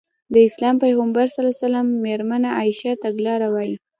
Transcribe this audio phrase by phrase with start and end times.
[0.33, 1.37] د اسلام پيغمبر ص
[2.05, 3.75] مېرمنه عايشه تګلاره وايي.